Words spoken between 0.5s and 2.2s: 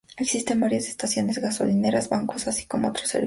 varias estaciones gasolineras y